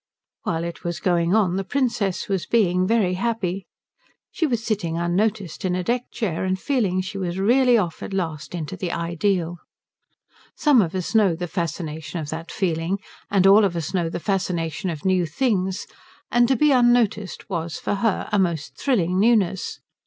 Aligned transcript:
While 0.41 0.63
it 0.63 0.83
was 0.83 0.99
going 0.99 1.35
on 1.35 1.57
the 1.57 1.63
Princess 1.63 2.27
was 2.27 2.47
being 2.47 2.87
very 2.87 3.13
happy. 3.13 3.67
She 4.31 4.47
was 4.47 4.63
sitting 4.65 4.97
unnoticed 4.97 5.63
in 5.63 5.75
a 5.75 5.83
deck 5.83 6.09
chair 6.09 6.43
and 6.43 6.59
feeling 6.59 7.01
she 7.01 7.19
was 7.19 7.37
really 7.37 7.77
off 7.77 8.01
at 8.01 8.11
last 8.11 8.55
into 8.55 8.75
the 8.75 8.91
Ideal. 8.91 9.59
Some 10.55 10.81
of 10.81 10.95
us 10.95 11.13
know 11.13 11.35
the 11.35 11.47
fascination 11.47 12.19
of 12.19 12.29
that 12.31 12.51
feeling, 12.51 12.97
and 13.29 13.45
all 13.45 13.63
of 13.63 13.75
us 13.75 13.93
know 13.93 14.09
the 14.09 14.19
fascination 14.19 14.89
of 14.89 15.05
new 15.05 15.27
things; 15.27 15.85
and 16.31 16.47
to 16.47 16.55
be 16.55 16.71
unnoticed 16.71 17.47
was 17.47 17.77
for 17.77 17.93
her 17.93 18.27
of 18.29 18.33
a 18.33 18.39
most 18.39 18.75
thrilling 18.79 19.19
newness. 19.19 19.81